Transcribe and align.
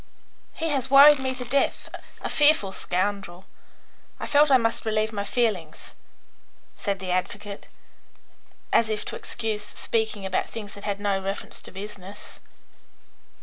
"He 0.53 0.69
has 0.69 0.89
worried 0.89 1.19
me 1.19 1.35
to 1.35 1.45
death 1.45 1.87
a 2.21 2.27
fearful 2.27 2.71
scoundrel. 2.71 3.45
I 4.19 4.25
felt 4.25 4.49
I 4.49 4.57
must 4.57 4.83
relieve 4.83 5.13
my 5.13 5.23
feelings," 5.23 5.93
said 6.75 6.97
the 6.97 7.11
advocate, 7.11 7.67
as 8.73 8.89
if 8.89 9.05
to 9.05 9.15
excuse 9.15 9.69
his 9.69 9.77
speaking 9.77 10.25
about 10.25 10.49
things 10.49 10.73
that 10.73 10.85
had 10.85 10.99
no 10.99 11.21
reference 11.21 11.61
to 11.61 11.71
business. 11.71 12.39